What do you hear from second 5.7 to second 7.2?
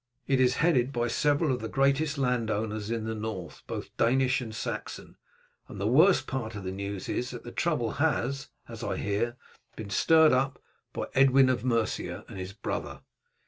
the worst part of the news